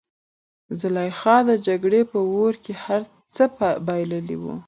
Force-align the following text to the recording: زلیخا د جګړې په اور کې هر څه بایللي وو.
زلیخا 0.79 1.37
د 1.49 1.49
جګړې 1.67 2.01
په 2.11 2.19
اور 2.31 2.53
کې 2.63 2.73
هر 2.83 3.01
څه 3.33 3.43
بایللي 3.85 4.37
وو. 4.41 4.53